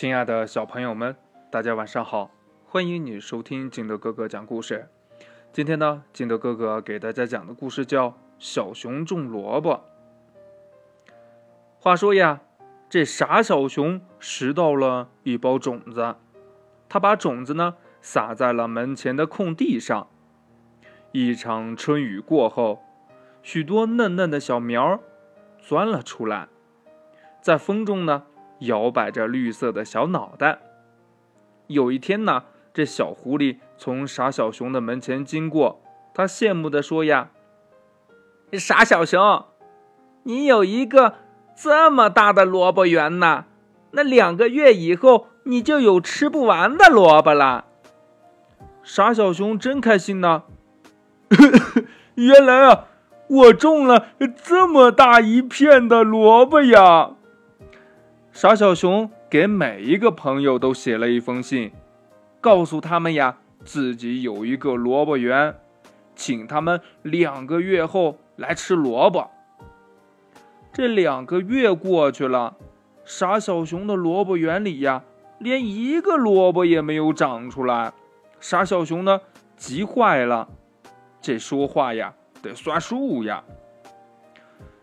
[0.00, 1.14] 亲爱的小朋友们，
[1.50, 2.30] 大家晚上好！
[2.64, 4.88] 欢迎你收听金德哥哥讲故事。
[5.52, 8.08] 今天呢，金德哥哥给大家讲的故事叫
[8.38, 9.84] 《小熊种萝卜》。
[11.78, 12.40] 话说呀，
[12.88, 16.16] 这傻小熊拾到了一包种子，
[16.88, 20.08] 他把种子呢撒在了门前的空地上。
[21.12, 22.82] 一场春雨过后，
[23.42, 24.98] 许多嫩嫩的小苗
[25.58, 26.48] 钻了出来，
[27.42, 28.24] 在风中呢。
[28.60, 30.60] 摇摆着绿色的小脑袋。
[31.66, 35.80] 有一天呢，这小狐狸从傻小熊的门前经过，
[36.14, 37.30] 他羡慕地说：“呀，
[38.52, 39.44] 傻小熊，
[40.24, 41.14] 你有一个
[41.54, 43.44] 这么大的萝卜园呢，
[43.92, 47.66] 那两个月以后你就有吃不完的萝卜了。”
[48.82, 50.42] 傻小熊真开心呢，
[52.16, 52.86] 原来啊，
[53.28, 54.08] 我种了
[54.42, 57.12] 这么大一片的萝卜呀！
[58.40, 61.72] 傻小熊给每一个朋友都写了一封信，
[62.40, 65.56] 告诉他们呀，自己有一个萝卜园，
[66.16, 69.30] 请他们两个月后来吃萝卜。
[70.72, 72.56] 这两个月过去了，
[73.04, 75.04] 傻小熊的萝卜园里呀，
[75.38, 77.92] 连一个萝卜也没有长出来。
[78.40, 79.20] 傻小熊呢，
[79.58, 80.48] 急坏了，
[81.20, 83.44] 这说话呀得算数呀。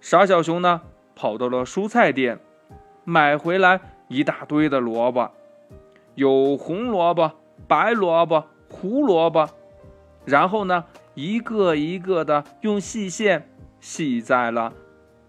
[0.00, 0.82] 傻小熊呢，
[1.16, 2.38] 跑到了蔬菜店。
[3.10, 5.32] 买回来一大堆的萝卜，
[6.14, 7.32] 有红萝卜、
[7.66, 9.48] 白萝卜、胡萝卜，
[10.24, 13.48] 然后呢，一个一个的用细线
[13.80, 14.72] 系在了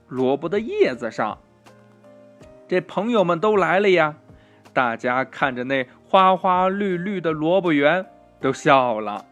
[0.08, 1.40] 萝卜的叶子上。
[2.68, 4.16] 这朋友们都来了呀，
[4.74, 8.06] 大家看着那花花绿绿的萝卜园
[8.40, 9.26] 都笑了。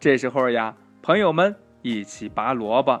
[0.00, 3.00] 这时候呀，朋友们一起拔萝卜，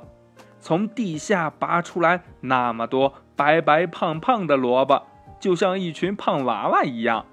[0.60, 3.14] 从地下拔出来那么多。
[3.36, 5.02] 白白胖胖的萝卜，
[5.40, 7.26] 就像一群胖娃娃一样。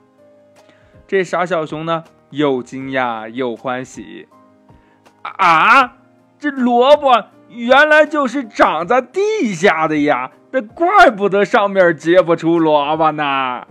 [1.07, 4.27] 这傻小熊呢，又惊讶又欢喜。
[5.21, 5.97] 啊，
[6.39, 10.31] 这萝卜原来就是长在地下的呀！
[10.51, 13.67] 那怪不得上面结不出萝卜呢。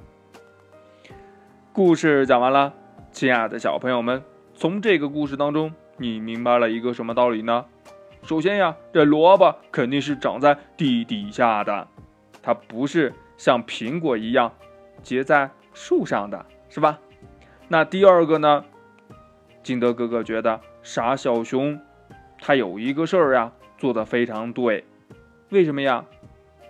[1.73, 2.73] 故事讲完了，
[3.11, 4.23] 亲爱的小朋友们，
[4.55, 7.65] 从这个故事当中，你明白了一个什么道理呢？
[8.23, 11.89] 首先呀，这萝卜肯定是长在地底下的。
[12.43, 14.53] 它不是像苹果一样
[15.03, 16.99] 结在树上的，是吧？
[17.69, 18.65] 那第二个呢？
[19.63, 21.79] 金德哥哥觉得傻小熊
[22.41, 24.85] 他有一个事儿呀，做的非常对。
[25.51, 26.05] 为什么呀？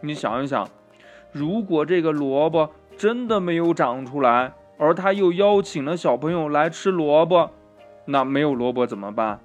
[0.00, 0.69] 你想一想，
[1.32, 7.50] 如果这个萝卜真的没有长出来，而他又邀请了小朋友来吃萝卜，
[8.06, 9.38] 那没有萝卜怎么办？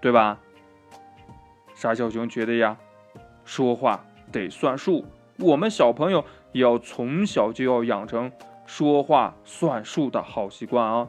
[0.00, 0.40] 对吧？
[1.74, 2.76] 傻小熊觉得呀，
[3.44, 5.04] 说话得算数。
[5.38, 8.32] 我们小朋友也要从小就要养成
[8.64, 11.08] 说话算数的好习惯啊！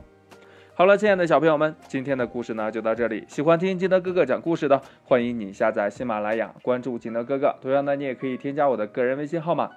[0.74, 3.26] 好了，亲爱的小朋友们，今天的故事呢就到这里。
[3.28, 7.56] 喜欢听金德哥哥讲故事的，欢迎你下载喜马拉雅，关注金德哥哥。
[7.62, 9.72] 同样呢，你也可以添加我的个人微信号码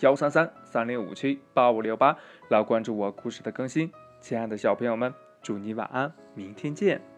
[0.00, 2.16] 幺三三三零五七八五六八
[2.48, 3.90] 来关注我故事的更新。
[4.20, 7.11] 亲爱的小朋友们，祝你晚安，明天见。